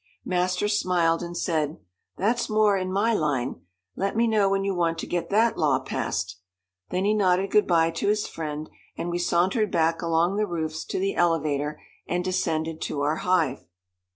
Master 0.25 0.67
smiled, 0.67 1.21
and 1.21 1.37
said, 1.37 1.77
"That's 2.17 2.49
more 2.49 2.75
in 2.75 2.91
my 2.91 3.13
line. 3.13 3.61
Let 3.95 4.17
me 4.17 4.25
know 4.25 4.49
when 4.49 4.63
you 4.63 4.73
want 4.73 4.97
to 4.97 5.05
get 5.05 5.29
that 5.29 5.59
law 5.59 5.77
passed," 5.77 6.39
then 6.89 7.05
he 7.05 7.13
nodded 7.13 7.51
good 7.51 7.67
bye 7.67 7.91
to 7.91 8.07
his 8.07 8.25
friend, 8.25 8.67
and 8.97 9.11
we 9.11 9.19
sauntered 9.19 9.71
back 9.71 10.01
along 10.01 10.37
the 10.37 10.47
roofs 10.47 10.85
to 10.85 10.97
the 10.97 11.13
elevator, 11.13 11.79
and 12.07 12.23
descended 12.23 12.81
to 12.81 13.01
our 13.01 13.17
hive. 13.17 13.67